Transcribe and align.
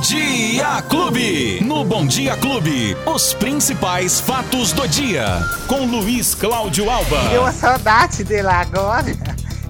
Dia 0.00 0.80
Clube. 0.88 1.60
No 1.60 1.84
Bom 1.84 2.06
Dia 2.06 2.34
Clube, 2.34 2.96
os 3.04 3.34
principais 3.34 4.18
fatos 4.18 4.72
do 4.72 4.88
dia. 4.88 5.26
Com 5.68 5.84
Luiz 5.84 6.34
Cláudio 6.34 6.88
Alba. 6.90 7.28
Deu 7.28 7.42
uma 7.42 7.52
saudade 7.52 8.24
dele 8.24 8.48
agora. 8.48 9.04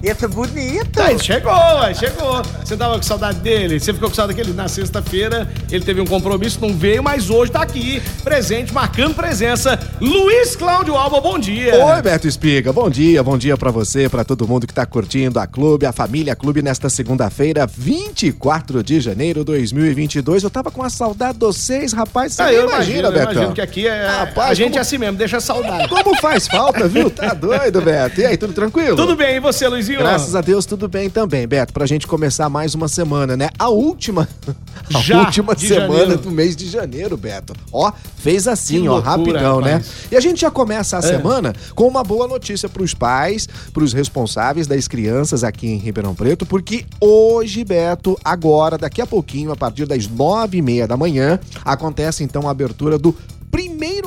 Ele 0.03 0.15
tá 0.15 0.27
bonito. 0.27 0.99
Aí 0.99 1.19
chegou, 1.19 1.51
aí 1.51 1.93
chegou. 1.93 2.41
Você 2.65 2.75
tava 2.75 2.95
com 2.95 3.03
saudade 3.03 3.37
dele? 3.39 3.79
Você 3.79 3.93
ficou 3.93 4.09
com 4.09 4.15
saudade 4.15 4.41
dele 4.41 4.51
na 4.51 4.67
sexta-feira. 4.67 5.47
Ele 5.71 5.85
teve 5.85 6.01
um 6.01 6.05
compromisso, 6.07 6.57
não 6.59 6.73
veio, 6.75 7.03
mas 7.03 7.29
hoje 7.29 7.51
tá 7.51 7.61
aqui, 7.61 8.01
presente, 8.23 8.73
marcando 8.73 9.13
presença. 9.13 9.79
Luiz 10.01 10.55
Cláudio 10.55 10.95
Alba, 10.95 11.21
bom 11.21 11.37
dia. 11.37 11.75
Oi, 11.85 12.01
Beto 12.01 12.27
Espiga. 12.27 12.73
Bom 12.73 12.89
dia, 12.89 13.21
bom 13.21 13.37
dia 13.37 13.55
para 13.55 13.69
você, 13.69 14.09
para 14.09 14.23
todo 14.23 14.47
mundo 14.47 14.65
que 14.65 14.73
tá 14.73 14.87
curtindo 14.87 15.39
a 15.39 15.45
Clube, 15.45 15.85
a 15.85 15.91
Família 15.91 16.35
Clube 16.35 16.63
nesta 16.63 16.89
segunda-feira, 16.89 17.67
24 17.67 18.83
de 18.83 18.99
janeiro 18.99 19.41
de 19.41 19.45
2022. 19.45 20.41
Eu 20.41 20.49
tava 20.49 20.71
com 20.71 20.81
a 20.81 20.89
saudade 20.89 21.33
de 21.37 21.45
vocês, 21.45 21.93
rapaz. 21.93 22.33
Você 22.33 22.41
Ah, 22.41 22.51
eu 22.51 22.63
imagina, 22.67 22.73
imagino, 23.01 23.07
eu 23.07 23.11
Betão. 23.11 23.31
imagino 23.33 23.53
que 23.53 23.61
aqui 23.61 23.87
é. 23.87 24.07
Rapaz, 24.07 24.49
a 24.49 24.53
gente 24.55 24.65
como- 24.69 24.77
é 24.79 24.81
assim 24.81 24.97
mesmo, 24.97 25.17
deixa 25.17 25.39
saudade. 25.39 25.87
Como 25.89 26.15
faz 26.19 26.47
falta, 26.47 26.87
viu? 26.87 27.09
Tá 27.11 27.35
doido, 27.35 27.81
Beto. 27.81 28.19
E 28.21 28.25
aí, 28.25 28.35
tudo 28.35 28.51
tranquilo? 28.53 28.95
Tudo 28.95 29.15
bem, 29.15 29.35
e 29.35 29.39
você, 29.39 29.67
Luizinho? 29.97 29.99
Graças 29.99 30.35
a 30.35 30.41
Deus, 30.41 30.65
tudo 30.65 30.87
bem 30.87 31.09
também, 31.09 31.47
Beto. 31.47 31.73
Pra 31.73 31.85
gente 31.85 32.07
começar 32.07 32.49
mais 32.49 32.73
uma 32.75 32.87
semana, 32.87 33.35
né? 33.37 33.49
A 33.57 33.69
última. 33.69 34.27
A 34.93 34.99
Já, 34.99 35.19
última 35.19 35.55
semana 35.57 35.87
janeiro. 35.99 36.17
do 36.21 36.31
mês 36.31 36.55
de 36.55 36.67
janeiro, 36.67 37.15
Beto. 37.15 37.53
Ó, 37.71 37.91
fez 38.17 38.47
assim, 38.47 38.81
Que 38.81 38.89
ó, 38.89 38.93
loucura, 38.95 39.11
rapidão, 39.17 39.61
né? 39.61 39.81
E 40.11 40.17
a 40.17 40.19
gente 40.19 40.41
já 40.41 40.51
começa 40.51 40.97
a 40.97 40.99
É. 40.99 41.01
semana 41.03 41.53
com 41.75 41.87
uma 41.87 42.03
boa 42.03 42.27
notícia 42.27 42.67
pros 42.67 42.93
pais, 42.93 43.47
pros 43.73 43.93
responsáveis 43.93 44.67
das 44.67 44.87
crianças 44.87 45.43
aqui 45.43 45.67
em 45.67 45.77
Ribeirão 45.77 46.13
Preto, 46.15 46.45
porque 46.45 46.85
hoje, 46.99 47.63
Beto, 47.63 48.17
agora, 48.23 48.77
daqui 48.77 49.01
a 49.01 49.07
pouquinho, 49.07 49.51
a 49.51 49.55
partir 49.55 49.85
das 49.85 50.07
nove 50.07 50.57
e 50.57 50.61
meia 50.61 50.87
da 50.87 50.97
manhã, 50.97 51.39
acontece 51.63 52.23
então 52.23 52.47
a 52.47 52.51
abertura 52.51 52.97
do 52.97 53.15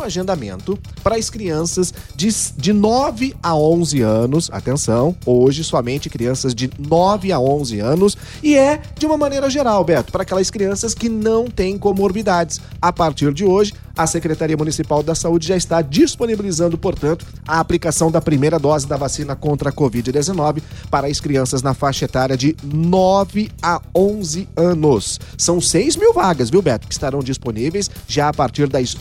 agendamento 0.05 0.78
para 1.02 1.16
as 1.16 1.30
crianças 1.30 1.92
de, 2.14 2.28
de 2.56 2.72
9 2.72 3.34
a 3.42 3.55
11 3.55 4.00
anos. 4.02 4.50
Atenção, 4.52 5.16
hoje 5.24 5.64
somente 5.64 6.08
crianças 6.08 6.55
de 6.55 6.70
9 6.78 7.33
a 7.33 7.41
11 7.41 7.80
anos 7.80 8.16
e 8.42 8.56
é 8.56 8.80
de 8.96 9.06
uma 9.06 9.16
maneira 9.16 9.48
geral, 9.50 9.84
Beto, 9.84 10.12
para 10.12 10.22
aquelas 10.22 10.50
crianças 10.50 10.94
que 10.94 11.08
não 11.08 11.46
têm 11.46 11.77
comorbidades. 11.78 12.61
A 12.80 12.92
partir 12.92 13.33
de 13.33 13.44
hoje, 13.44 13.72
a 13.96 14.06
Secretaria 14.06 14.56
Municipal 14.56 15.02
da 15.02 15.14
Saúde 15.14 15.46
já 15.46 15.56
está 15.56 15.80
disponibilizando, 15.80 16.77
portanto, 16.77 17.24
a 17.46 17.61
aplicação 17.61 18.11
da 18.11 18.20
primeira 18.20 18.58
dose 18.58 18.86
da 18.86 18.96
vacina 18.96 19.36
contra 19.36 19.70
a 19.70 19.72
Covid-19 19.72 20.62
para 20.91 21.06
as 21.06 21.20
crianças 21.20 21.62
na 21.62 21.74
faixa 21.74 22.05
etária 22.05 22.36
de 22.36 22.56
9 22.62 23.50
a 23.62 23.80
11 23.94 24.48
anos. 24.56 25.20
São 25.39 25.61
6 25.61 25.96
mil 25.96 26.12
vagas, 26.12 26.50
viu, 26.50 26.61
Beto, 26.61 26.89
que 26.89 26.92
estarão 26.92 27.20
disponíveis 27.20 27.91
já 28.08 28.28
a 28.28 28.33
partir 28.33 28.66
das 28.68 28.96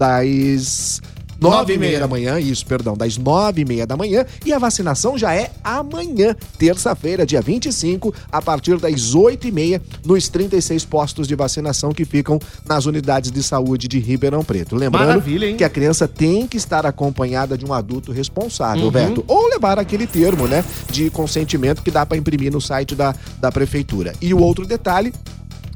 das 0.00 1.02
nove 1.38 1.74
e 1.74 1.78
meia 1.78 2.00
da 2.00 2.08
manhã, 2.08 2.38
isso, 2.40 2.64
perdão, 2.66 2.96
das 2.96 3.18
nove 3.18 3.60
e 3.60 3.64
meia 3.66 3.86
da 3.86 3.96
manhã 3.96 4.24
e 4.44 4.52
a 4.52 4.58
vacinação 4.58 5.16
já 5.16 5.34
é 5.34 5.50
amanhã, 5.62 6.34
terça-feira, 6.58 7.26
dia 7.26 7.40
25, 7.42 8.14
a 8.32 8.40
partir 8.40 8.78
das 8.78 9.14
oito 9.14 9.46
e 9.46 9.52
meia, 9.52 9.80
nos 10.04 10.28
36 10.28 10.84
postos 10.86 11.28
de 11.28 11.34
vacinação 11.34 11.92
que 11.92 12.04
ficam 12.06 12.38
nas 12.66 12.86
unidades 12.86 13.30
de 13.30 13.42
saúde 13.42 13.88
de 13.88 13.98
Ribeirão 13.98 14.42
Preto. 14.42 14.74
Lembrando 14.74 15.22
que 15.56 15.64
a 15.64 15.70
criança 15.70 16.08
tem 16.08 16.46
que 16.46 16.56
estar 16.56 16.86
acompanhada 16.86 17.56
de 17.56 17.66
um 17.66 17.72
adulto 17.74 18.10
responsável, 18.10 18.84
Uhum. 18.84 18.90
Beto, 18.90 19.24
ou 19.26 19.48
levar 19.48 19.78
aquele 19.78 20.06
termo, 20.06 20.46
né, 20.46 20.64
de 20.90 21.10
consentimento 21.10 21.82
que 21.82 21.90
dá 21.90 22.06
para 22.06 22.16
imprimir 22.16 22.52
no 22.52 22.60
site 22.60 22.94
da, 22.94 23.14
da 23.38 23.52
prefeitura. 23.52 24.14
E 24.20 24.32
o 24.32 24.38
outro 24.38 24.66
detalhe 24.66 25.12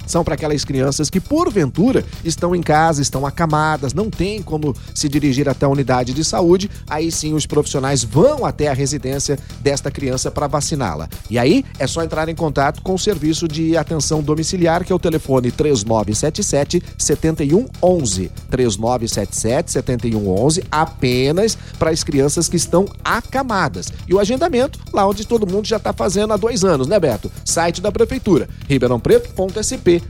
são 0.07 0.25
para 0.25 0.35
aquelas 0.35 0.65
crianças 0.65 1.11
que, 1.11 1.21
porventura, 1.21 2.05
estão 2.25 2.55
em 2.55 2.63
casa, 2.63 3.03
estão 3.03 3.27
acamadas, 3.27 3.93
não 3.93 4.11
tem 4.11 4.43
como 4.43 4.75
se 4.95 5.09
dirigir 5.09 5.49
até 5.49 5.67
a 5.67 5.69
unidade 5.69 6.13
de 6.13 6.25
saúde. 6.25 6.71
Aí 6.89 7.11
sim, 7.11 7.35
os 7.35 7.47
profissionais 7.47 8.05
vão 8.05 8.45
até 8.45 8.69
a 8.69 8.75
residência 8.75 9.39
desta 9.61 9.91
criança 9.91 10.31
para 10.31 10.47
vaciná-la. 10.47 11.09
E 11.29 11.39
aí 11.39 11.65
é 11.79 11.87
só 11.87 12.03
entrar 12.03 12.29
em 12.29 12.35
contato 12.35 12.83
com 12.83 12.95
o 12.95 12.99
serviço 12.99 13.47
de 13.49 13.77
atenção 13.77 14.23
domiciliar, 14.23 14.85
que 14.85 14.93
é 14.93 14.95
o 14.95 14.99
telefone 14.99 15.51
3977 15.51 16.83
7111. 16.99 18.31
3977 18.51 19.73
7111, 19.73 20.65
apenas 20.71 21.57
para 21.79 21.91
as 21.91 22.05
crianças 22.05 22.49
que 22.49 22.57
estão 22.57 22.87
acamadas. 23.05 23.24
E 24.07 24.15
o 24.15 24.21
agendamento, 24.21 24.79
lá 24.93 25.07
onde 25.07 25.27
todo 25.27 25.51
mundo 25.51 25.67
já 25.67 25.77
está 25.77 25.93
fazendo 25.93 26.33
há 26.33 26.37
dois 26.37 26.65
anos, 26.65 26.87
né, 26.87 27.01
Beto? 27.01 27.31
Site 27.45 27.81
da 27.81 27.91
Prefeitura, 27.91 28.49
ribeirãopreto.sp 28.69 30.03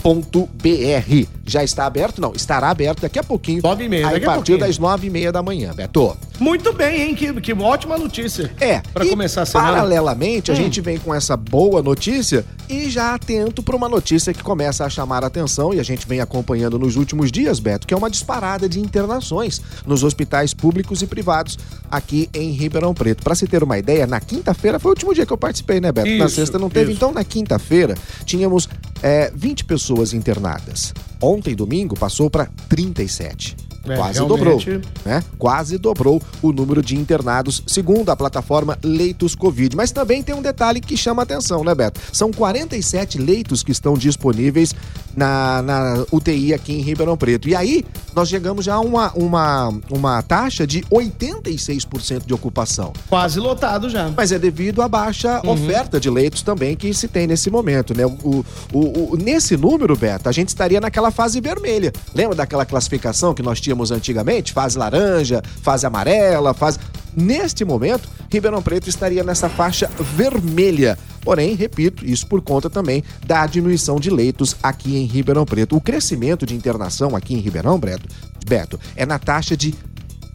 www.gov.br. 0.00 1.26
Já 1.46 1.64
está 1.64 1.86
aberto? 1.86 2.20
Não, 2.20 2.32
estará 2.34 2.70
aberto 2.70 3.02
daqui 3.02 3.18
a 3.18 3.24
pouquinho. 3.24 3.62
Nove 3.62 3.84
e 3.84 3.88
meia, 3.88 4.06
a 4.06 4.10
partir 4.10 4.24
pouquinho. 4.24 4.58
das 4.58 4.78
nove 4.78 5.06
e 5.06 5.10
meia 5.10 5.32
da 5.32 5.42
manhã, 5.42 5.72
Beto. 5.74 6.16
Muito 6.40 6.72
bem, 6.72 7.02
hein? 7.02 7.14
Que, 7.14 7.32
que 7.40 7.52
ótima 7.52 7.98
notícia. 7.98 8.50
É. 8.58 8.80
Pra 8.94 9.04
e 9.04 9.10
começar 9.10 9.42
a 9.42 9.46
semana. 9.46 9.72
Paralelamente, 9.72 10.50
a 10.50 10.54
Hum. 10.54 10.56
gente 10.56 10.80
vem 10.80 10.98
com 10.98 11.14
essa 11.14 11.36
boa 11.36 11.82
notícia 11.82 12.44
e 12.68 12.88
já 12.88 13.14
atento 13.14 13.62
para 13.62 13.76
uma 13.76 13.88
notícia 13.88 14.32
que 14.32 14.42
começa 14.42 14.84
a 14.84 14.88
chamar 14.88 15.22
a 15.22 15.26
atenção 15.26 15.74
e 15.74 15.78
a 15.78 15.82
gente 15.82 16.06
vem 16.08 16.20
acompanhando 16.20 16.78
nos 16.78 16.96
últimos 16.96 17.30
dias, 17.30 17.60
Beto, 17.60 17.86
que 17.86 17.92
é 17.92 17.96
uma 17.96 18.08
disparada 18.08 18.68
de 18.68 18.80
internações 18.80 19.60
nos 19.86 20.02
hospitais 20.02 20.54
públicos 20.54 21.02
e 21.02 21.06
privados 21.06 21.58
aqui 21.90 22.30
em 22.32 22.52
Ribeirão 22.52 22.94
Preto. 22.94 23.22
Para 23.22 23.34
se 23.34 23.46
ter 23.46 23.62
uma 23.62 23.76
ideia, 23.78 24.06
na 24.06 24.18
quinta-feira 24.20 24.78
foi 24.78 24.90
o 24.90 24.94
último 24.94 25.12
dia 25.14 25.26
que 25.26 25.32
eu 25.32 25.38
participei, 25.38 25.78
né, 25.80 25.92
Beto? 25.92 26.08
na 26.08 26.24
Isso, 26.24 26.36
sexta 26.36 26.58
não 26.58 26.70
teve. 26.70 26.92
isso. 26.92 26.96
Então, 26.96 27.12
na 27.12 27.22
quinta-feira, 27.22 27.94
tínhamos 28.24 28.66
é, 29.02 29.30
20 29.34 29.64
pessoas 29.66 30.14
internadas. 30.14 30.94
Ontem, 31.20 31.54
domingo, 31.54 31.94
passou 31.98 32.30
para 32.30 32.48
37. 32.68 33.56
É, 33.88 33.96
Quase 33.96 34.18
realmente- 34.18 34.38
dobrou 34.70 34.82
né? 35.06 35.22
Quase 35.38 35.78
dobrou 35.78 36.22
o 36.42 36.52
número 36.52 36.82
de 36.82 36.96
internados, 36.96 37.62
segundo 37.66 38.10
a 38.10 38.16
plataforma 38.16 38.78
Leitos 38.82 39.34
Covid. 39.34 39.74
Mas 39.74 39.90
também 39.90 40.22
tem 40.22 40.34
um 40.34 40.42
detalhe 40.42 40.80
que 40.80 40.96
chama 40.96 41.22
atenção, 41.22 41.64
né, 41.64 41.74
Beto? 41.74 41.98
São 42.12 42.30
47 42.30 43.18
leitos 43.18 43.62
que 43.62 43.72
estão 43.72 43.94
disponíveis 43.94 44.74
na, 45.16 45.62
na 45.62 46.04
UTI 46.12 46.54
aqui 46.54 46.72
em 46.74 46.80
Ribeirão 46.82 47.16
Preto. 47.16 47.48
E 47.48 47.54
aí, 47.54 47.84
nós 48.14 48.28
chegamos 48.28 48.64
já 48.64 48.74
a 48.74 48.80
uma, 48.80 49.12
uma, 49.14 49.72
uma 49.90 50.22
taxa 50.22 50.66
de 50.66 50.82
86% 50.82 52.26
de 52.26 52.34
ocupação. 52.34 52.92
Quase 53.08 53.38
lotado 53.40 53.88
já. 53.88 54.10
Mas 54.16 54.32
é 54.32 54.38
devido 54.38 54.82
à 54.82 54.88
baixa 54.88 55.40
Uhum. 55.44 55.50
oferta 55.52 55.98
de 56.00 56.10
leitos 56.10 56.42
também 56.42 56.76
que 56.76 56.92
se 56.94 57.08
tem 57.08 57.26
nesse 57.26 57.50
momento, 57.50 57.96
né? 57.96 58.04
O, 58.06 58.44
o- 58.72 59.12
o- 59.12 59.16
nesse 59.16 59.56
número, 59.56 59.96
Beto, 59.96 60.28
a 60.28 60.32
gente 60.32 60.48
estaria 60.48 60.80
naquela 60.80 61.10
fase 61.10 61.40
vermelha. 61.40 61.92
Lembra 62.14 62.34
daquela 62.36 62.64
classificação 62.64 63.34
que 63.34 63.42
nós 63.42 63.60
tínhamos 63.60 63.90
antigamente? 63.90 64.52
Fase 64.52 64.78
laranja, 64.78 65.42
fase 65.62 65.86
amarela, 65.86 66.52
fase. 66.54 66.78
Neste 67.16 67.64
momento, 67.64 68.08
Ribeirão 68.30 68.62
Preto 68.62 68.88
estaria 68.88 69.24
nessa 69.24 69.48
faixa 69.48 69.90
vermelha. 70.14 70.96
Porém, 71.22 71.54
repito, 71.54 72.06
isso 72.06 72.26
por 72.26 72.40
conta 72.40 72.70
também 72.70 73.04
da 73.26 73.46
diminuição 73.46 74.00
de 74.00 74.08
leitos 74.10 74.56
aqui 74.62 74.96
em 74.96 75.04
Ribeirão 75.04 75.44
Preto. 75.44 75.76
O 75.76 75.80
crescimento 75.80 76.46
de 76.46 76.54
internação 76.54 77.14
aqui 77.14 77.34
em 77.34 77.38
Ribeirão 77.38 77.78
Preto, 77.78 78.08
Beto, 78.46 78.80
é 78.96 79.04
na 79.04 79.18
taxa 79.18 79.54
de 79.56 79.74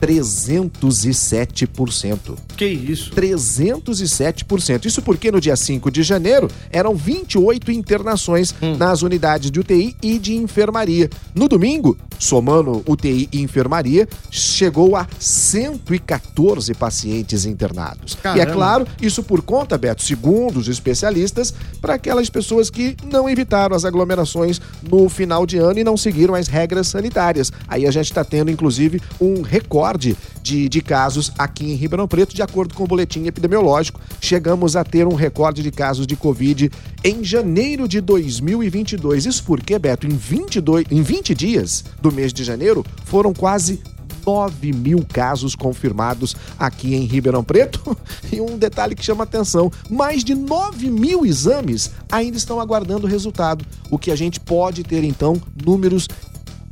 307%. 0.02 2.38
Que 2.56 2.66
isso? 2.66 3.12
307%. 3.12 4.86
Isso 4.86 5.02
porque 5.02 5.32
no 5.32 5.42
dia 5.42 5.56
5 5.56 5.92
de 5.92 6.04
janeiro 6.04 6.48
eram 6.72 6.96
28 6.96 7.72
internações 7.72 8.54
nas 8.78 9.02
unidades 9.02 9.52
de 9.52 9.60
UTI 9.60 9.96
e 10.02 10.18
de 10.18 10.36
enfermaria. 10.36 11.10
No 11.34 11.48
domingo, 11.48 11.98
somando 12.18 12.84
UTI 12.88 13.30
e 13.32 13.42
enfermaria, 13.42 14.08
chegou 14.32 14.96
a 14.96 15.08
114 15.20 16.74
pacientes 16.74 17.46
internados. 17.46 18.14
E 18.14 18.18
é 18.18 18.46
Caramba. 18.46 18.54
claro, 18.54 18.88
isso 19.02 19.22
por 19.24 19.42
conta, 19.42 19.78
Beto, 19.78 20.04
segundo 20.04 20.58
os 20.58 20.68
especialistas, 20.68 21.54
para 21.82 21.96
aquelas 21.96 22.30
pessoas 22.30 22.70
que 22.70 22.96
não 23.04 23.30
evitaram 23.30 23.76
as 23.76 23.86
aglomerações 23.86 24.62
no 24.82 25.10
final 25.10 25.46
de 25.46 25.58
ano 25.58 25.80
e 25.80 25.84
não 25.84 25.98
seguiram 25.98 26.36
as 26.36 26.48
regras 26.48 26.88
sanitárias. 26.88 27.52
Aí 27.68 27.86
a 27.86 27.92
gente 27.92 28.06
está 28.06 28.24
tendo, 28.24 28.50
inclusive, 28.50 29.02
um 29.20 29.42
recorde 29.42 30.16
de, 30.42 30.70
de 30.70 30.82
casos 30.82 31.32
aqui 31.38 31.72
em 31.72 31.76
Ribeirão 31.76 32.08
Preto, 32.08 32.36
de 32.36 32.42
acordo 32.46 32.74
com 32.74 32.84
o 32.84 32.88
boletim 32.88 33.26
epidemiológico. 33.26 34.00
Chegamos 34.22 34.76
a 34.76 34.84
ter 34.84 35.06
um 35.08 35.14
recorde 35.14 35.62
de 35.62 35.72
casos 35.72 36.08
de 36.08 36.16
Covid 36.16 36.72
em 37.04 37.24
janeiro 37.24 37.88
de 37.88 38.00
2022. 38.02 39.26
Isso 39.26 39.44
porque, 39.44 39.78
Beto, 39.78 40.08
em 40.08 40.16
22, 40.16 40.86
em 40.90 41.02
20 41.02 41.36
dias 41.36 41.84
do 42.02 42.12
mês 42.12 42.32
de 42.32 42.44
janeiro, 42.44 42.86
foram 43.06 43.34
quase 43.34 43.82
9 44.26 44.74
mil 44.74 45.06
casos 45.06 45.56
confirmados 45.56 46.36
aqui 46.58 46.96
em 46.96 47.06
Ribeirão 47.06 47.44
Preto. 47.44 47.96
E 48.32 48.42
um 48.42 48.58
detalhe 48.58 48.96
que 48.96 49.06
chama 49.06 49.24
atenção: 49.24 49.72
mais 49.90 50.24
de 50.24 50.34
9 50.34 50.90
mil 50.90 51.26
exames 51.26 51.92
ainda 52.12 52.38
estão 52.38 52.60
aguardando 52.60 53.06
resultado. 53.06 53.64
O 53.92 54.00
que 54.00 54.10
a 54.10 54.16
gente 54.16 54.40
pode 54.40 54.84
ter, 54.84 55.04
então, 55.04 55.40
números 55.64 56.08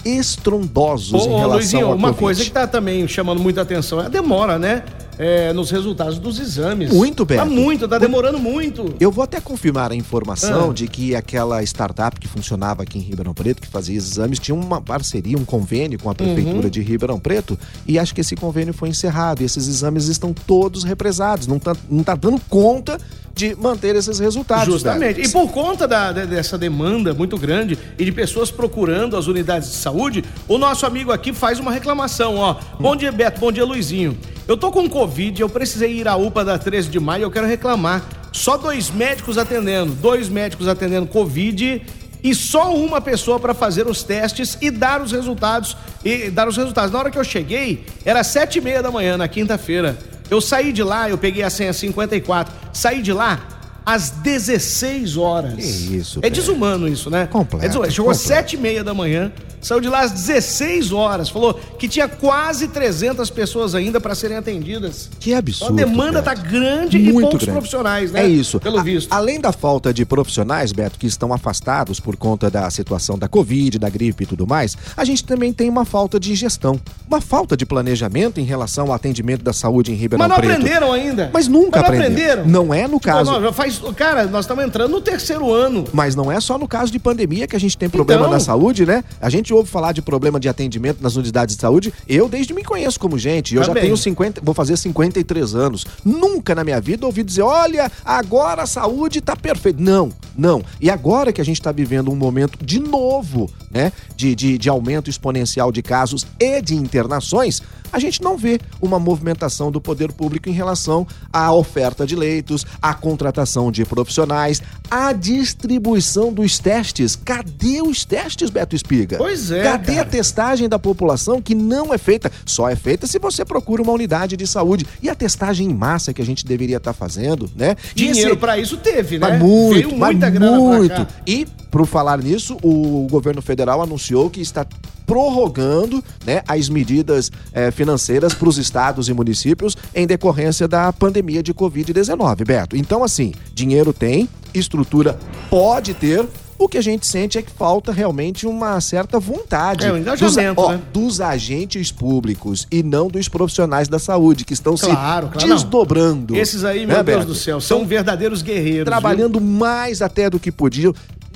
estrondosos 0.04 1.14
Ô, 1.14 1.26
em 1.26 1.38
relação 1.38 1.50
Luizinho, 1.52 1.94
uma 1.94 2.14
coisa 2.14 2.44
que 2.44 2.52
tá 2.52 2.68
também 2.68 3.08
chamando 3.08 3.42
muita 3.42 3.62
atenção 3.62 4.02
é 4.02 4.06
a 4.06 4.10
demora, 4.10 4.58
né? 4.60 4.84
É, 5.18 5.54
nos 5.54 5.70
resultados 5.72 6.18
dos 6.20 6.40
exames. 6.40 6.92
Muito, 6.92 7.26
Beto. 7.26 7.42
Tá 7.44 7.46
muito, 7.50 7.88
tá 7.88 7.98
demorando 7.98 8.40
muito. 8.40 8.94
Eu 9.00 9.12
vou 9.12 9.24
até 9.24 9.40
confirmar 9.40 9.92
a 9.92 9.96
informação 9.96 10.70
Ah. 10.72 10.74
de 10.74 10.88
que 10.88 11.16
aquela 11.16 11.62
startup 11.64 12.20
que 12.20 12.28
funcionava 12.28 12.84
aqui 12.84 12.98
em 12.98 13.02
Ribeirão 13.02 13.34
Preto, 13.34 13.62
que 13.62 13.68
fazia 13.68 13.96
exames, 13.96 14.40
tinha 14.40 14.56
uma 14.56 14.82
parceria, 14.82 15.38
um 15.38 15.46
convênio 15.46 16.00
com 16.00 16.10
a 16.10 16.12
Uhum. 16.12 16.16
Prefeitura 16.18 16.70
de 16.70 16.82
Ribeirão 16.82 17.20
Preto, 17.20 17.58
e 17.88 17.98
acho 18.00 18.14
que 18.14 18.22
esse 18.22 18.36
convênio 18.36 18.74
foi 18.74 18.90
encerrado. 18.90 19.42
E 19.42 19.46
esses 19.46 19.68
exames 19.68 20.08
estão 20.08 20.34
todos 20.34 20.84
represados. 20.84 21.48
Não 21.48 21.60
tá, 21.60 21.76
não 21.90 22.04
tá 22.04 22.16
dando 22.16 22.40
conta 22.50 22.98
de 23.36 23.56
manter 23.56 23.96
esses 23.96 24.20
resultados. 24.20 24.66
Justamente. 24.72 25.20
E 25.22 25.28
por 25.30 25.50
conta 25.50 25.88
da- 25.88 26.12
de- 26.12 26.28
dessa 26.28 26.56
demanda 26.56 27.14
muito 27.16 27.36
grande 27.38 27.78
e 27.98 28.06
de 28.06 28.12
pessoas 28.12 28.52
procurando 28.52 29.18
as 29.18 29.26
unidades 29.28 29.70
de 29.72 29.76
saúde, 29.78 30.24
o 30.48 30.58
nosso 30.60 30.86
amigo 30.86 31.12
aqui 31.12 31.34
faz 31.34 31.60
uma 31.60 31.72
reclamação, 31.72 32.36
ó. 32.36 32.56
Bom 32.80 32.96
dia, 32.96 33.12
Beto. 33.12 33.40
Bom 33.40 33.52
dia, 33.52 33.66
Luizinho. 33.66 34.16
Eu 34.48 34.58
tô 34.58 34.72
com 34.72 34.90
Covid, 34.90 35.42
eu 35.42 35.48
precisei 35.50 35.94
ir 36.00 36.08
à 36.08 36.16
UPA 36.18 36.44
da 36.44 36.58
13 36.58 36.90
de 36.90 37.00
maio, 37.00 37.24
eu 37.24 37.32
quero 37.32 37.48
reclamar. 37.48 38.04
Só 38.32 38.58
dois 38.58 38.90
médicos 38.90 39.38
atendendo, 39.38 39.94
dois 39.94 40.28
médicos 40.28 40.68
atendendo 40.68 41.08
Covid 41.08 41.82
e 42.22 42.36
só 42.36 42.76
uma 42.76 43.00
pessoa 43.00 43.40
para 43.40 43.54
fazer 43.54 43.88
os 43.88 44.04
testes 44.04 44.58
e 44.62 44.70
dar 44.72 45.02
os 45.02 45.12
resultados 45.12 45.78
e 46.04 46.30
dar 46.30 46.48
os 46.48 46.58
resultados. 46.58 46.92
Na 46.92 47.00
hora 47.00 47.12
que 47.12 47.18
eu 47.18 47.24
cheguei, 47.24 47.86
era 48.04 48.24
sete 48.24 48.58
e 48.58 48.62
meia 48.62 48.82
da 48.82 48.92
manhã 48.92 49.18
na 49.18 49.28
quinta-feira. 49.28 49.98
Eu 50.30 50.42
saí 50.42 50.74
de 50.74 50.84
lá, 50.84 51.10
eu 51.10 51.18
peguei 51.18 51.44
a 51.44 51.50
senha 51.50 51.72
54, 51.72 52.54
saí 52.74 53.02
de 53.02 53.14
lá 53.14 53.40
às 53.86 54.10
16 54.10 55.16
horas. 55.16 55.56
Que 55.56 55.96
isso, 55.98 56.20
É 56.22 56.30
desumano 56.30 56.88
isso, 56.88 57.10
né? 57.10 57.28
Completo, 57.28 57.64
É 57.66 57.68
desumano. 57.68 57.92
Chegou 57.92 58.12
às. 58.12 58.18
7 58.18 58.56
e 58.56 58.58
meia 58.58 58.84
da 58.84 58.94
manhã, 58.94 59.32
saiu 59.64 59.82
de 59.82 59.88
lá 59.90 60.02
às 60.02 60.12
16 60.12 60.92
horas. 60.92 61.30
Falou 61.30 61.54
que 61.80 61.88
tinha 61.88 62.08
quase 62.08 62.68
300 62.68 63.30
pessoas 63.30 63.74
ainda 63.76 64.00
para 64.00 64.14
serem 64.16 64.38
atendidas. 64.38 65.10
Que 65.20 65.34
absurdo. 65.34 65.74
Então 65.74 65.86
a 65.86 65.90
demanda 65.90 66.22
Beto. 66.22 66.26
tá 66.26 66.34
grande 66.36 66.98
e 66.98 67.04
Muito 67.12 67.22
poucos 67.22 67.40
grande. 67.40 67.52
profissionais, 67.52 68.12
né? 68.12 68.24
É 68.24 68.28
isso. 68.28 68.60
Pelo 68.60 68.80
A- 68.80 68.84
visto. 68.84 69.12
além 69.12 69.40
da 69.40 69.52
falta 69.52 69.94
de 69.94 70.06
profissionais, 70.06 70.72
Beto, 70.72 71.00
que 71.00 71.08
estão 71.08 71.34
afastados 71.34 72.00
por 72.00 72.16
conta 72.16 72.50
da 72.50 72.70
situação 72.70 73.18
da 73.18 73.28
Covid, 73.28 73.80
da 73.80 73.90
gripe 73.90 74.24
e 74.24 74.28
tudo 74.28 74.46
mais, 74.46 74.76
a 74.96 75.04
gente 75.06 75.24
também 75.24 75.52
tem 75.54 75.70
uma 75.70 75.86
falta 75.86 76.20
de 76.20 76.36
gestão, 76.36 76.80
uma 77.08 77.22
falta 77.22 77.56
de 77.56 77.66
planejamento 77.66 78.40
em 78.40 78.44
relação 78.44 78.88
ao 78.88 78.94
atendimento 78.94 79.44
da 79.44 79.54
saúde 79.54 79.92
em 79.92 79.96
Ribeirão 79.96 80.28
Mas 80.28 80.30
não 80.30 80.38
Preto. 80.38 80.52
aprenderam 80.60 80.92
ainda. 80.92 81.30
Mas 81.34 81.48
nunca 81.48 81.80
Mas 81.82 81.90
não 81.90 81.96
aprenderam. 81.98 82.46
Não 82.46 82.74
é 82.74 82.84
no 82.88 82.94
Pô, 82.94 83.00
caso. 83.00 83.42
já 83.42 83.54
faz, 83.54 83.82
cara, 83.96 84.26
nós 84.26 84.46
estamos 84.46 84.64
entrando 84.64 84.92
no 84.92 85.02
terceiro 85.02 85.52
ano. 85.54 85.86
Mas 85.94 86.16
não 86.16 86.32
é 86.32 86.40
só 86.40 86.58
no 86.58 86.68
caso 86.68 86.92
de 86.92 87.00
pandemia 87.00 87.48
que 87.48 87.56
a 87.56 87.60
gente 87.60 87.78
tem 87.78 87.90
problema 87.90 88.22
Então. 88.24 88.34
na 88.34 88.40
saúde, 88.40 88.86
né? 88.86 89.04
A 89.22 89.30
gente 89.30 89.53
ouve 89.54 89.70
falar 89.70 89.92
de 89.92 90.02
problema 90.02 90.40
de 90.40 90.50
atendimento 90.50 91.02
nas 91.02 91.16
unidades 91.16 91.56
de 91.56 91.62
saúde. 91.62 91.94
Eu 92.08 92.28
desde 92.28 92.54
me 92.54 92.64
conheço 92.64 93.00
como 93.00 93.18
gente. 93.18 93.56
Eu 93.56 93.62
já 93.62 93.68
Também. 93.70 93.84
tenho 93.84 93.98
50, 93.98 94.42
vou 94.44 94.54
fazer 94.54 94.78
53 94.78 95.56
anos. 95.56 95.86
Nunca 96.04 96.56
na 96.56 96.64
minha 96.64 96.82
vida 96.82 97.06
ouvi 97.06 97.24
dizer: 97.24 97.42
olha, 97.44 97.92
agora 98.04 98.64
a 98.64 98.68
saúde 98.68 99.22
tá 99.22 99.36
perfeita. 99.36 99.82
Não, 99.82 100.12
não. 100.36 100.64
E 100.82 100.90
agora 100.90 101.32
que 101.32 101.42
a 101.42 101.46
gente 101.46 101.60
está 101.60 101.72
vivendo 101.72 102.12
um 102.12 102.16
momento 102.16 102.58
de 102.64 102.80
novo, 102.80 103.50
né? 103.74 103.92
De, 104.16 104.36
de, 104.36 104.58
de 104.58 104.70
aumento 104.70 105.10
exponencial 105.10 105.72
de 105.72 105.82
casos 105.82 106.26
e 106.40 106.62
de 106.62 106.76
internações, 106.76 107.62
a 107.92 108.00
gente 108.00 108.22
não 108.22 108.38
vê 108.38 108.60
uma 108.82 108.98
movimentação 109.00 109.72
do 109.72 109.80
poder 109.80 110.12
público 110.12 110.50
em 110.50 110.52
relação 110.52 111.06
à 111.32 111.52
oferta 111.54 112.06
de 112.08 112.16
leitos, 112.16 112.66
à 112.82 112.94
contratação 112.94 113.72
de 113.72 113.86
profissionais, 113.86 114.62
à 114.90 115.12
distribuição 115.14 116.34
dos 116.34 116.58
testes. 116.60 117.16
Cadê 117.16 117.82
os 117.82 118.04
testes, 118.04 118.50
Beto 118.50 118.76
Espiga? 118.76 119.18
Pois 119.18 119.52
é, 119.52 119.62
Cadê 119.64 119.94
a 119.94 119.96
cara. 119.98 120.10
testagem 120.10 120.68
da 120.68 120.80
população 120.80 121.42
que 121.42 121.54
não 121.54 121.94
é 121.94 121.98
feita? 121.98 122.32
Só 122.46 122.68
é 122.70 122.76
feita 122.76 123.06
se 123.06 123.20
você 123.20 123.46
procura 123.46 123.82
uma 123.82 123.94
unidade 123.94 124.36
de 124.36 124.48
saúde. 124.48 124.86
E 125.02 125.10
a 125.10 125.16
testagem 125.16 125.70
em 125.70 125.74
massa 125.74 126.14
que 126.14 126.22
a 126.22 126.26
gente 126.26 126.46
deveria 126.46 126.78
estar 126.78 126.94
fazendo, 126.94 127.50
né? 127.56 127.76
Dinheiro 127.94 128.32
esse- 128.32 128.36
pra 128.38 128.58
isso 128.58 128.78
teve, 128.78 129.20
né? 129.20 129.30
mas 129.30 129.40
muito, 129.40 129.74
Veio 129.90 129.98
mas 129.98 130.12
muita 130.12 130.30
grana 130.30 130.58
muito. 130.60 131.08
E, 131.28 131.46
por 131.74 131.88
falar 131.88 132.20
nisso, 132.22 132.56
o 132.62 133.08
governo 133.10 133.42
federal 133.42 133.82
anunciou 133.82 134.30
que 134.30 134.40
está 134.40 134.64
prorrogando 135.08 136.04
né, 136.24 136.44
as 136.48 136.70
medidas 136.70 137.32
eh, 137.52 137.72
financeiras 137.72 138.32
para 138.36 138.48
os 138.48 138.60
estados 138.60 139.10
e 139.10 139.14
municípios 139.14 139.76
em 139.96 140.06
decorrência 140.06 140.68
da 140.68 140.94
pandemia 140.94 141.42
de 141.42 141.52
Covid-19, 141.52 142.46
Beto. 142.46 142.78
Então, 142.78 143.04
assim, 143.04 143.34
dinheiro 143.56 143.92
tem, 143.92 144.30
estrutura 144.54 145.18
pode 145.50 145.96
ter. 145.96 146.24
O 146.60 146.70
que 146.70 146.78
a 146.78 146.82
gente 146.82 147.08
sente 147.08 147.40
é 147.40 147.42
que 147.42 147.52
falta 147.52 147.92
realmente 147.92 148.46
uma 148.46 148.80
certa 148.80 149.20
vontade 149.20 149.84
É, 149.84 149.92
um 149.92 149.98
engajamento, 149.98 150.54
dos, 150.62 150.64
ó, 150.64 150.72
né? 150.74 150.82
dos 150.94 151.20
agentes 151.20 151.92
públicos 151.92 152.68
e 152.72 152.84
não 152.84 153.08
dos 153.08 153.28
profissionais 153.28 153.88
da 153.88 153.98
saúde 153.98 154.46
que 154.46 154.54
estão 154.54 154.76
Claro, 154.76 155.26
se 155.26 155.34
claro, 155.34 155.48
não. 155.50 155.56
desdobrando. 155.56 156.36
Esses 156.36 156.64
aí, 156.64 156.86
meu 156.86 156.98
né, 156.98 157.04
Deus 157.04 157.18
Beto? 157.18 157.28
do 157.30 157.36
céu, 157.36 157.60
são 157.60 157.84
verdadeiros 157.84 158.44
guerreiros. 158.44 158.86
trabalhando 158.86 159.42
mais 159.42 160.04
até 160.04 160.30
do 160.30 160.40
que 160.40 160.52
podiam, 160.52 160.94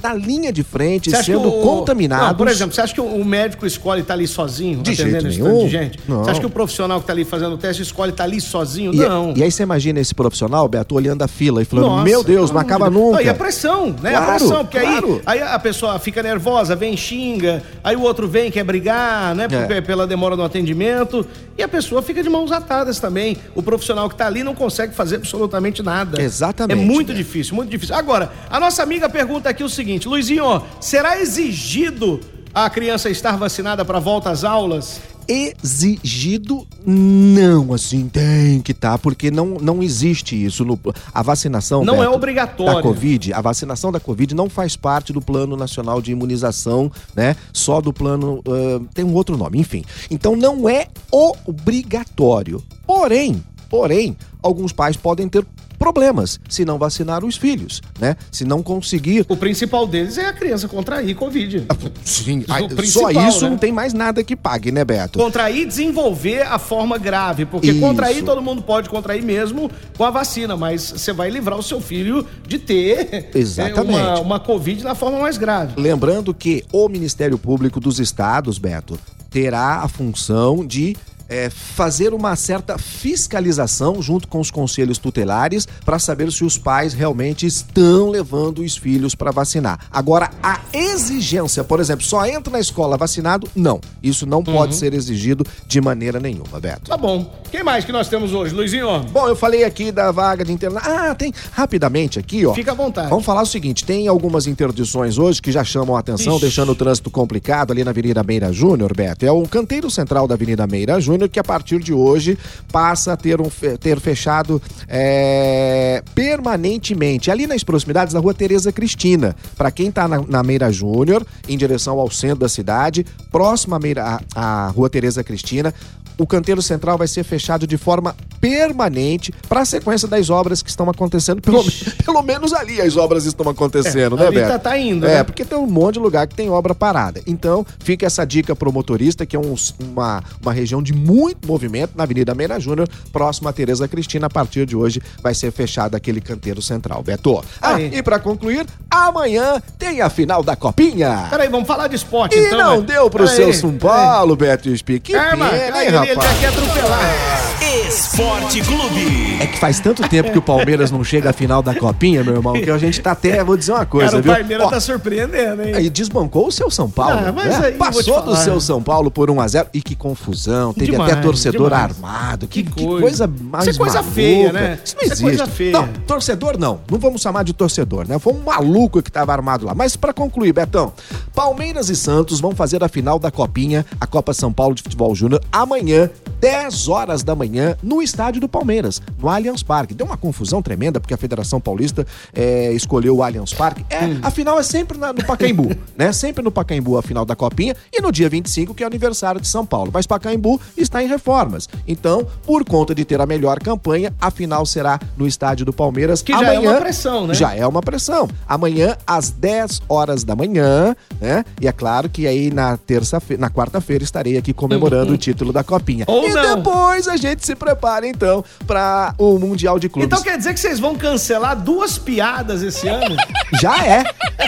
na 0.07 0.13
linha 0.13 0.51
de 0.51 0.63
frente, 0.63 1.09
sendo 1.24 1.48
o- 1.50 1.62
contaminados. 1.62 2.27
Não, 2.30 2.36
por 2.36 2.48
exemplo, 2.48 2.74
você 2.74 2.81
acha 2.81 2.94
que 2.94 3.01
o 3.01 3.25
médico 3.25 3.65
escolhe 3.65 4.01
estar 4.01 4.13
ali 4.13 4.27
sozinho, 4.27 4.81
De 4.81 4.94
jeito 4.94 5.24
nenhum. 5.25 5.65
de 5.65 5.69
gente? 5.69 6.00
Não. 6.07 6.24
Você 6.24 6.31
acha 6.31 6.39
que 6.39 6.45
o 6.45 6.50
profissional 6.50 7.00
que 7.00 7.04
está 7.04 7.13
ali 7.13 7.25
fazendo 7.25 7.54
o 7.54 7.57
teste 7.57 7.81
escolhe 7.81 8.12
estar 8.12 8.24
ali 8.24 8.39
sozinho? 8.39 8.94
E, 8.94 8.98
não. 8.98 9.33
e 9.36 9.44
aí 9.44 9.51
você 9.51 9.63
imagina 9.63 10.00
esse 10.00 10.13
profissional, 10.15 10.68
Beto, 10.68 10.95
olhando 10.95 11.21
a 11.24 11.27
fila 11.27 11.62
e 11.62 11.65
falando: 11.65 11.86
Nossa, 11.89 12.04
Meu 12.04 12.24
Deus, 12.24 12.51
não 12.51 12.59
acaba 12.59 12.89
nunca. 12.89 13.21
E 13.21 13.30
a 13.30 13.33
pressão, 13.33 13.95
né? 14.01 14.12
Claro, 14.12 14.24
a 14.25 14.36
pressão, 14.36 14.65
porque 14.65 14.80
claro. 14.80 15.21
aí, 15.25 15.42
aí 15.42 15.48
a 15.48 15.59
pessoa 15.59 15.98
fica 16.00 16.21
nervosa, 16.24 16.75
vem 16.75 16.95
xinga, 16.95 17.62
aí 17.83 17.95
o 17.95 18.01
outro 18.01 18.27
vem, 18.27 18.50
quer 18.51 18.63
brigar, 18.63 19.36
né? 19.36 19.48
É. 19.69 19.81
Pela 19.81 20.06
demora 20.07 20.36
no 20.36 20.44
atendimento. 20.44 21.25
E 21.57 21.63
a 21.63 21.68
pessoa 21.68 22.04
fica 22.04 22.21
de 22.21 22.30
mãos 22.30 22.51
atadas 22.51 23.00
também. 23.00 23.36
O 23.56 23.63
profissional 23.63 24.07
que 24.07 24.13
está 24.13 24.27
ali 24.27 24.44
não 24.44 24.54
consegue 24.54 24.94
fazer 24.94 25.15
absolutamente 25.15 25.81
nada. 25.81 26.21
Exatamente, 26.21 26.80
É 26.80 26.83
muito 26.86 27.12
né? 27.12 27.15
difícil, 27.18 27.56
muito 27.56 27.69
difícil. 27.71 27.95
Agora, 27.95 28.31
a 28.48 28.59
nossa 28.59 28.83
amiga 28.83 29.09
pergunta 29.09 29.50
aqui 29.50 29.63
o 29.63 29.69
seguinte: 29.69 29.96
Luizinho, 30.05 30.61
será 30.79 31.19
exigido 31.19 32.19
a 32.53 32.69
criança 32.69 33.09
estar 33.09 33.38
vacinada 33.38 33.85
para 33.85 33.99
volta 33.99 34.29
às 34.29 34.44
aulas? 34.44 34.99
Exigido, 35.27 36.65
não, 36.85 37.73
assim, 37.73 38.07
tem 38.07 38.61
que 38.61 38.71
estar, 38.71 38.97
porque 38.97 39.29
não, 39.29 39.57
não 39.61 39.83
existe 39.83 40.41
isso. 40.41 40.63
No, 40.63 40.79
a 41.13 41.21
vacinação. 41.21 41.83
Não 41.83 41.95
é 41.95 42.05
Beto, 42.05 42.13
obrigatória. 42.13 42.75
Da 42.75 42.81
Covid, 42.81 43.33
a 43.33 43.41
vacinação 43.41 43.91
da 43.91 43.99
Covid 43.99 44.33
não 44.33 44.49
faz 44.49 44.77
parte 44.77 45.11
do 45.11 45.21
Plano 45.21 45.57
Nacional 45.57 46.01
de 46.01 46.13
Imunização, 46.13 46.89
né? 47.13 47.35
Só 47.51 47.81
do 47.81 47.91
plano. 47.91 48.41
ah, 48.47 48.81
tem 48.94 49.03
um 49.03 49.13
outro 49.13 49.35
nome, 49.35 49.59
enfim. 49.59 49.83
Então 50.09 50.35
não 50.35 50.69
é 50.69 50.88
obrigatório. 51.11 52.63
Porém, 52.85 53.44
porém, 53.69 54.15
alguns 54.41 54.71
pais 54.71 54.95
podem 54.95 55.27
ter 55.27 55.45
problemas 55.77 56.39
se 56.50 56.65
não 56.65 56.77
vacinar 56.77 57.24
os 57.24 57.38
filhos, 57.38 57.81
né? 58.00 58.15
Se 58.31 58.44
não 58.44 58.63
conseguir 58.63 59.25
O 59.29 59.38
principal 59.38 59.88
deles 59.88 60.18
é 60.18 60.25
a 60.25 60.33
criança 60.33 60.68
contrair 60.68 61.15
Covid. 61.15 61.65
Sim, 62.04 62.45
O 62.47 62.51
ai, 62.51 62.68
só 62.85 63.09
isso 63.11 63.44
né? 63.45 63.49
não 63.49 63.57
tem 63.57 63.71
mais 63.71 63.94
nada 63.94 64.23
que 64.23 64.35
pague, 64.35 64.71
né, 64.71 64.83
Beto? 64.83 65.19
Contrair 65.19 65.61
e 65.61 65.66
desenvolver 65.66 66.42
a 66.42 66.59
forma 66.59 66.97
grave. 66.97 67.45
Porque 67.45 67.71
Isso. 67.71 67.80
contrair, 67.80 68.23
todo 68.23 68.42
mundo 68.42 68.61
pode 68.61 68.90
contrair 68.90 69.23
mesmo 69.23 69.69
com 69.97 70.04
a 70.04 70.09
vacina, 70.09 70.56
mas 70.56 70.81
você 70.81 71.13
vai 71.13 71.30
livrar 71.30 71.57
o 71.57 71.63
seu 71.63 71.80
filho 71.81 72.25
de 72.47 72.59
ter 72.59 73.30
Exatamente. 73.33 73.97
é, 73.99 74.04
uma, 74.04 74.19
uma 74.19 74.40
Covid 74.40 74.83
na 74.83 74.95
forma 74.95 75.19
mais 75.19 75.37
grave. 75.37 75.80
Lembrando 75.80 76.33
que 76.33 76.63
o 76.71 76.87
Ministério 76.90 77.37
Público 77.37 77.80
dos 77.80 77.99
Estados, 77.99 78.57
Beto, 78.57 78.99
terá 79.30 79.81
a 79.83 79.87
função 79.87 80.66
de 80.66 80.95
é, 81.29 81.49
fazer 81.49 82.13
uma 82.13 82.35
certa 82.35 82.77
fiscalização 82.77 84.01
junto 84.01 84.27
com 84.27 84.39
os 84.39 84.51
conselhos 84.51 84.97
tutelares 84.97 85.67
para 85.85 85.99
saber 85.99 86.31
se 86.31 86.43
os 86.43 86.57
pais 86.57 86.93
realmente 86.93 87.45
estão 87.45 88.09
levando 88.09 88.59
os 88.59 88.77
filhos 88.77 89.15
para 89.15 89.31
vacinar. 89.31 89.79
Agora, 89.91 90.29
a 90.41 90.59
exigência, 90.73 91.63
por 91.63 91.79
exemplo, 91.79 92.05
só 92.05 92.25
entra 92.25 92.51
na 92.51 92.59
escola 92.59 92.97
vacinado? 92.97 93.47
Não. 93.55 93.79
Isso 94.01 94.25
não 94.25 94.43
pode 94.43 94.75
ser 94.75 94.93
exigido 94.93 95.45
de 95.67 95.81
maneira 95.81 96.19
nenhuma, 96.19 96.59
Beto. 96.59 96.89
Tá 96.89 96.97
bom. 96.97 97.33
Quem 97.51 97.63
mais 97.63 97.85
que 97.85 97.91
nós 97.91 98.07
temos 98.07 98.33
hoje, 98.33 98.53
Luizinho? 98.53 98.99
Bom, 99.11 99.27
eu 99.27 99.35
falei 99.35 99.63
aqui 99.63 99.91
da 99.91 100.11
vaga 100.11 100.43
de 100.45 100.51
internato. 100.51 100.89
Ah, 100.89 101.15
tem 101.15 101.33
rapidamente 101.51 102.19
aqui, 102.19 102.45
ó. 102.45 102.53
Fica 102.53 102.71
à 102.71 102.75
vontade. 102.75 103.09
Vamos 103.09 103.25
falar 103.25 103.41
o 103.41 103.45
seguinte: 103.45 103.85
tem 103.85 104.07
algumas 104.07 104.47
interdições 104.47 105.17
hoje 105.17 105.41
que 105.41 105.51
já 105.51 105.63
chamam 105.63 105.95
a 105.95 105.99
atenção, 105.99 106.33
Ixi. 106.33 106.41
deixando 106.41 106.71
o 106.71 106.75
trânsito 106.75 107.09
complicado 107.09 107.71
ali 107.71 107.83
na 107.83 107.91
Avenida 107.91 108.23
Meira 108.23 108.51
Júnior, 108.51 108.93
Beto. 108.95 109.25
É 109.25 109.31
o 109.31 109.43
canteiro 109.47 109.89
central 109.89 110.27
da 110.27 110.35
Avenida 110.35 110.65
Meira 110.67 110.99
Júnior 110.99 111.17
que 111.26 111.40
a 111.40 111.44
partir 111.44 111.80
de 111.80 111.94
hoje 111.94 112.38
passa 112.71 113.14
a 113.14 113.18
ter, 113.18 113.40
um, 113.40 113.50
ter 113.80 114.00
fechado 114.02 114.62
é, 114.88 116.04
permanentemente 116.14 117.31
ali 117.31 117.47
nas 117.47 117.64
proximidades 117.64 118.14
da 118.14 118.19
rua 118.19 118.33
Tereza 118.33 118.71
Cristina. 118.71 119.36
Para 119.56 119.71
quem 119.71 119.90
tá 119.90 120.07
na, 120.07 120.21
na 120.21 120.44
Meira 120.44 120.69
Júnior, 120.71 121.26
em 121.47 121.57
direção 121.57 122.00
ao 122.00 122.12
centro 122.12 122.40
da 122.40 122.50
cidade, 122.50 123.06
próximo 123.31 123.76
à, 123.76 123.80
Meira, 123.80 124.21
à, 124.36 124.66
à 124.66 124.69
rua 124.69 124.90
Tereza 124.90 125.24
Cristina. 125.24 125.74
O 126.18 126.26
canteiro 126.26 126.62
central 126.62 126.97
vai 126.97 127.07
ser 127.07 127.24
fechado 127.24 127.68
de 127.68 127.78
forma 127.78 128.16
permanente 128.40 129.33
para 129.47 129.62
a 129.62 129.66
sequência 129.66 130.07
das 130.07 130.30
obras 130.30 130.62
que 130.62 130.69
estão 130.69 130.90
acontecendo. 130.90 131.42
Pelo, 131.42 131.64
pelo 132.06 132.21
menos 132.24 132.54
ali 132.54 132.81
as 132.81 132.95
obras 132.97 133.26
estão 133.26 133.50
acontecendo, 133.50 134.16
É, 134.16 134.19
né, 134.21 134.28
ali 134.28 134.36
Beto? 134.38 134.47
tá- 134.54 134.59
tá 134.59 134.78
indo, 134.78 135.06
É, 135.06 135.16
né? 135.16 135.24
porque 135.24 135.44
tem 135.45 135.57
um 135.57 135.68
monte 135.68 135.95
de 135.95 136.00
lugar 136.00 136.28
que 136.28 136.36
tem 136.36 136.50
obra 136.50 136.74
parada. 136.74 137.21
Então, 137.28 137.66
fica 137.80 138.06
essa 138.06 138.26
dica 138.26 138.56
pro 138.56 138.71
motorista, 138.71 139.26
que 139.26 139.36
é 139.36 139.40
um- 139.40 139.56
uma, 139.80 140.24
uma 140.42 140.54
região 140.54 140.81
de 140.81 140.94
muito 140.94 141.47
movimento 141.47 141.92
na 141.95 142.04
Avenida 142.04 142.33
Meira 142.33 142.59
Júnior, 142.59 142.88
próximo 143.12 143.47
a 143.50 143.54
Tereza 143.54 143.88
Cristina. 143.88 144.28
A 144.28 144.30
partir 144.30 144.66
de 144.66 144.76
hoje 144.76 145.02
vai 145.21 145.33
ser 145.33 145.52
fechado 145.52 145.95
aquele 145.95 146.21
canteiro 146.21 146.62
central, 146.62 147.04
Beto. 147.04 147.44
Ah, 147.62 147.76
Aí. 147.76 147.92
e 147.94 148.02
para 148.04 148.19
concluir, 148.19 148.66
amanhã 148.90 149.62
tem 149.78 150.02
a 150.02 150.09
final 150.09 150.42
da 150.44 150.56
Copinha. 150.56 151.28
Peraí, 151.30 151.50
vamos 151.50 151.68
falar 151.68 151.88
de 151.88 151.95
esporte 151.95 152.36
E 152.38 152.45
então. 152.47 152.57
não 152.57 152.78
né? 152.81 152.86
deu 152.88 153.09
pro 153.09 153.24
Peraí, 153.24 153.36
seu 153.36 153.54
São. 153.54 153.78
Paulo, 153.78 154.36
Beto 154.36 154.76
Speak. 154.78 155.00
Que 155.12 155.16
É, 155.16 155.31
pena, 155.31 155.45
hein, 155.56 155.88
ele, 155.88 156.06
ele 156.09 156.21
já 156.21 156.33
quer 156.40 156.47
atropelar. 156.47 157.46
Esporte 157.61 158.61
Clube. 158.61 159.37
É 159.42 159.47
que 159.47 159.57
faz 159.57 159.80
tanto 159.80 160.07
tempo 160.07 160.31
que 160.31 160.37
o 160.37 160.42
Palmeiras 160.42 160.92
não 160.92 161.04
chega 161.04 161.31
à 161.31 161.33
final 161.33 161.61
da 161.61 161.73
Copinha, 161.76 162.23
meu 162.23 162.35
irmão, 162.35 162.54
que 162.54 162.69
a 162.69 162.78
gente 162.78 163.02
tá 163.02 163.11
até, 163.11 163.44
vou 163.44 163.57
dizer 163.57 163.71
uma 163.73 163.85
coisa, 163.85 164.09
Cara, 164.11 164.19
o 164.19 164.21
viu? 164.23 164.33
Palmeiras 164.33 164.68
Ó, 164.68 164.69
tá 164.69 164.80
surpreendendo, 164.80 165.64
hein? 165.64 165.73
Aí 165.76 165.90
desbancou 165.90 166.47
o 166.47 166.52
seu 166.52 166.69
São 166.69 166.90
Paulo. 166.90 167.19
Ah, 167.28 167.31
mas 167.31 167.45
né? 167.59 167.68
aí 167.68 167.71
Passou 167.73 168.21
do 168.21 168.35
seu 168.35 168.59
São 168.61 168.81
Paulo 168.81 169.09
por 169.11 169.30
1x0. 169.30 169.68
E 169.73 169.81
que 169.81 169.95
confusão. 169.95 170.73
Teve 170.73 170.92
Demais, 170.92 171.11
até 171.11 171.21
torcedor 171.21 171.69
demais. 171.69 171.83
armado. 171.92 172.47
Que, 172.47 172.64
Que 172.64 172.71
que 172.71 172.83
coisa. 172.85 173.02
coisa. 173.02 173.33
mais 173.42 173.68
Isso 173.68 173.76
é 173.76 173.80
coisa 173.80 173.95
maluca. 173.99 174.14
feia, 174.14 174.54
né? 174.54 174.80
Isso 174.83 174.95
não 174.95 175.02
Isso 175.04 175.11
é 175.11 175.14
existe. 175.14 175.23
coisa 175.23 175.47
feia. 175.47 175.71
Não, 175.71 175.87
torcedor 176.07 176.57
não. 176.57 176.80
Não 176.90 176.99
vamos 176.99 177.21
chamar 177.21 177.44
de 177.44 177.54
torcedor, 177.54 178.07
né? 178.07 178.19
Foi 178.19 178.33
um 178.33 178.40
maluco 178.44 179.02
que 179.02 179.11
tava 179.11 179.33
armado 179.33 179.66
lá. 179.66 179.73
Mas 179.76 179.95
pra 179.95 180.14
concluir, 180.14 180.54
Betão, 180.54 180.94
Palmeiras 181.33 181.90
e 181.90 181.95
Santos 181.95 182.40
vão 182.40 182.52
fazer 182.56 182.83
a 182.83 182.87
final 182.87 183.19
da 183.19 183.31
Copinha, 183.31 183.85
a 183.99 184.06
Copa 184.07 184.33
São 184.33 184.54
Paulo 184.54 184.73
de 184.76 184.83
Futebol 184.83 185.14
Júnior, 185.16 185.42
amanhã, 185.52 186.09
10 186.39 186.87
horas 186.87 187.23
da 187.23 187.35
manhã, 187.35 187.75
no 187.81 188.01
estádio 188.01 188.39
do 188.41 188.47
Palmeiras, 188.47 189.01
no 189.19 189.27
Allianz 189.29 189.63
Parque. 189.63 189.94
Deu 189.94 190.06
uma 190.06 190.17
confusão 190.17 190.61
tremenda, 190.61 190.99
porque 190.99 191.13
a 191.13 191.17
Federação 191.17 191.59
Paulista 191.59 192.06
eh, 192.33 192.71
escolheu 192.73 193.17
o 193.17 193.23
Allianz 193.23 193.53
Parque. 193.53 193.85
É, 193.89 194.06
Hum. 194.06 194.19
a 194.21 194.29
final 194.31 194.59
é 194.59 194.63
sempre 194.63 194.97
na- 194.97 195.11
no 195.13 195.23
Pacaembu, 195.25 195.71
né? 195.97 196.11
Sempre 196.11 196.44
no 196.44 196.51
Pacaembu 196.51 196.97
a 196.97 197.01
final 197.01 197.25
da 197.25 197.35
Copinha 197.35 197.75
e 197.91 197.99
no 198.01 198.11
dia 198.11 198.29
25, 198.29 198.73
que 198.73 198.83
é 198.83 198.85
o 198.85 198.89
aniversário 198.89 199.41
de 199.41 199.47
São 199.47 199.65
Paulo. 199.65 199.89
Mas 199.94 200.06
Pacaembu 200.06 200.59
está 200.77 201.03
em 201.03 201.07
reformas. 201.07 201.67
Então, 201.87 202.25
por 202.45 202.63
conta 202.63 202.94
de 202.94 203.03
ter 203.03 203.19
a 203.19 203.25
melhor 203.25 203.59
campanha, 203.59 204.13
a 204.21 204.29
final 204.31 204.65
será 204.65 204.99
no 205.17 205.27
estádio 205.27 205.65
do 205.65 205.73
Palmeiras. 205.73 206.21
Que 206.21 206.31
já 206.33 206.53
é 206.53 206.59
uma 206.59 206.75
pressão, 206.79 207.27
né? 207.27 207.33
Já 207.33 207.56
é 207.56 207.65
uma 207.65 207.81
pressão. 207.81 208.27
Amanhã, 208.47 208.95
às 209.06 209.29
10 209.31 209.81
horas 209.89 210.23
da 210.23 210.35
manhã, 210.35 210.95
né? 211.19 211.44
E 211.59 211.67
é 211.67 211.71
claro 211.71 212.09
que 212.09 212.27
aí 212.27 212.51
na 212.51 212.77
terça-feira, 212.77 213.41
na 213.41 213.49
quarta-feira, 213.49 214.03
estarei 214.03 214.37
aqui 214.37 214.53
comemorando 214.53 215.13
o 215.13 215.17
título 215.17 215.51
da 215.51 215.63
Copinha. 215.63 216.06
Uhum. 216.07 216.15
Ou 216.15 216.26
e 216.29 216.33
não. 216.33 216.55
depois 216.57 217.07
a 217.07 217.17
gente 217.17 217.45
se 217.45 217.55
prepara, 217.55 218.07
então, 218.07 218.43
para 218.65 219.13
o 219.17 219.37
Mundial 219.37 219.79
de 219.79 219.89
Clubes. 219.89 220.05
Então 220.07 220.21
quer 220.23 220.37
dizer 220.37 220.53
que 220.53 220.59
vocês 220.59 220.79
vão 220.79 220.95
cancelar 220.95 221.55
duas 221.55 221.97
piadas 221.97 222.61
esse 222.61 222.87
ano? 222.87 223.15
Já 223.61 223.77
é. 223.85 224.03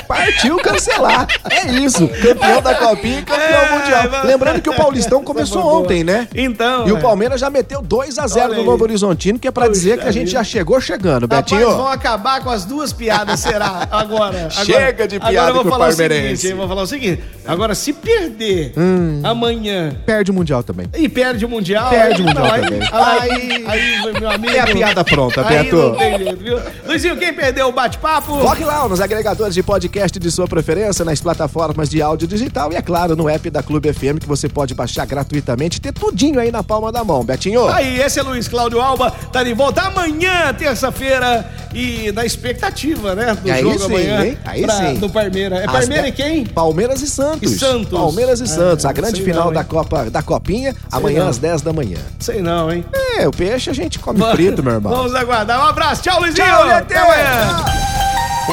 Partiu 0.07 0.57
cancelar. 0.57 1.27
É 1.49 1.67
isso. 1.71 2.07
Campeão 2.07 2.61
da 2.61 2.75
Copinha 2.75 3.19
e 3.19 3.23
campeão 3.23 3.61
É, 3.61 3.71
mundial. 3.79 4.03
mas- 4.11 4.25
Lembrando 4.25 4.61
que 4.61 4.69
o 4.69 4.75
Paulistão 4.75 5.23
começou 5.23 5.65
ontem, 5.81 6.03
né? 6.03 6.27
Então, 6.33 6.87
E 6.87 6.91
o 6.91 6.97
é. 6.97 7.01
Palmeiras 7.01 7.39
já 7.39 7.49
meteu 7.49 7.81
2 7.81 8.17
a 8.17 8.27
0 8.27 8.45
Olha 8.51 8.57
no. 8.57 8.65
Novo 8.65 8.83
Horizontino, 8.83 9.37
que 9.39 9.47
é 9.47 9.51
pra 9.51 9.65
Puxa 9.67 9.73
dizer 9.79 9.99
que 9.99 10.07
a 10.07 10.11
gente 10.11 10.31
já 10.31 10.43
chegou 10.43 10.79
chegando, 10.81 11.23
Rapaz, 11.23 11.41
Betinho. 11.43 11.75
vão 11.75 11.87
acabar 11.87 12.43
com 12.43 12.49
as 12.49 12.65
duas 12.65 12.91
piadas, 12.93 13.39
será? 13.39 13.87
Agora. 13.91 14.29
agora 14.29 14.49
Chega 14.49 15.07
de 15.07 15.15
agora 15.17 15.31
piada 15.31 15.49
eu 15.49 15.53
vou 15.53 15.63
com 15.63 15.69
o 15.69 15.71
falar 15.71 15.85
o 15.85 15.87
palmeirense. 15.89 16.37
seguinte, 16.37 16.51
eu 16.51 16.57
vou 16.57 16.67
falar 16.67 16.81
o 16.83 16.87
seguinte. 16.87 17.23
Agora, 17.45 17.75
se 17.75 17.93
perder 17.93 18.73
Hum. 18.77 19.21
amanhã 19.23 19.95
Perde 20.05 20.31
o 20.31 20.33
Mundial 20.33 20.63
também. 20.63 20.87
e 20.95 21.07
perde 21.09 21.45
o 21.45 21.49
Mundial... 21.49 21.68
Perde 21.89 22.21
o 22.21 22.25
Mundial 22.25 22.45
aí, 22.51 22.61
também. 22.61 22.89
Aí, 22.91 23.65
aí, 23.67 24.13
meu 24.19 24.29
amigo... 24.29 24.53
É 24.55 24.59
a 24.59 24.67
piada 24.67 25.03
pronta, 25.03 25.43
Beto. 25.43 25.95
tem? 25.97 26.37
Luizinho, 26.85 27.17
quem 27.17 27.33
perdeu 27.33 27.67
o 27.67 27.71
bate-papo... 27.71 28.37
Corre 28.39 28.65
lá 28.65 28.87
nos 28.87 28.99
agregadores 29.01 29.53
de 29.53 29.61
podcast 29.63 30.17
de 30.19 30.31
sua 30.31 30.47
preferência, 30.47 31.03
nas 31.05 31.19
plataformas 31.21 31.89
de 31.89 32.01
áudio 32.01 32.27
digital 32.27 32.71
e, 32.71 32.75
é 32.75 32.81
claro, 32.81 33.15
no 33.15 33.29
app 33.29 33.49
da 33.49 33.61
Clube 33.61 33.91
FM 33.93 34.19
que 34.19 34.27
você 34.27 34.47
pode 34.49 34.73
baixar 34.73 35.05
gratuitamente 35.05 35.77
e 35.77 35.81
ter 35.81 35.93
tudinho 35.93 36.39
aí 36.39 36.51
na 36.51 36.63
palma 36.63 36.91
da 36.91 37.03
mão, 37.03 37.23
Betinho. 37.23 37.67
Aí, 37.67 37.99
esse 38.01 38.19
é 38.19 38.23
Luiz 38.23 38.47
Cláudio 38.47 38.79
Alba, 38.81 39.11
tá 39.31 39.43
de 39.43 39.53
volta 39.53 39.81
amanhã, 39.81 40.53
terça-feira, 40.57 41.49
e 41.73 42.11
na 42.13 42.25
expectativa, 42.25 43.13
né, 43.15 43.35
do 43.35 43.51
Aí 43.51 43.61
jogo 43.61 43.77
sim, 43.79 43.85
amanhã 43.85 44.25
hein? 44.25 44.37
Aí 44.45 44.61
pra- 44.63 44.75
sim. 44.75 44.93
do 44.95 45.09
Palmeiras. 45.09 45.59
É 45.59 45.65
Às 45.65 45.71
Palmeiras 45.71 46.05
de- 46.05 46.09
e 46.09 46.11
quem? 46.11 46.45
Palmeiras 46.45 47.01
e 47.01 47.07
Santos. 47.07 47.51
E 47.51 47.59
Santos. 47.59 47.89
Palmeiras 47.99 48.39
e 48.39 48.43
Ah, 48.43 48.47
Santos. 48.47 48.85
A 48.85 48.91
grande 48.91 49.17
sei 49.17 49.25
final 49.25 49.45
não, 49.45 49.53
da? 49.53 49.63
Copa 49.63 50.09
da 50.09 50.21
Copinha, 50.23 50.75
amanhã 50.91 51.23
não. 51.23 51.29
às 51.29 51.37
10 51.37 51.58
da 51.61 51.73
manhã. 51.73 51.99
Sei 52.19 52.41
não, 52.41 52.71
hein? 52.71 52.85
É, 53.17 53.27
o 53.27 53.31
peixe 53.31 53.69
a 53.69 53.73
gente 53.73 53.99
come 53.99 54.19
frito, 54.31 54.63
meu 54.63 54.73
irmão. 54.73 54.93
Vamos 54.95 55.15
aguardar. 55.15 55.59
Um 55.59 55.67
abraço, 55.69 56.01
tchau, 56.01 56.19
Luizinho! 56.19 56.45
Tchau, 56.45 56.69
Até 56.69 56.97
Até 56.97 56.97
amanhã! 56.99 57.65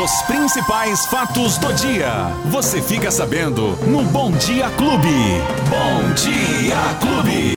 Os 0.03 0.23
principais 0.23 1.07
fatos 1.07 1.57
do 1.57 1.73
dia. 1.73 2.11
Você 2.51 2.83
fica 2.83 3.11
sabendo 3.11 3.69
no 3.87 4.03
Bom 4.05 4.31
Dia 4.33 4.69
Clube. 4.77 5.41
Bom 5.71 6.13
Dia 6.15 6.77
Clube. 7.01 7.55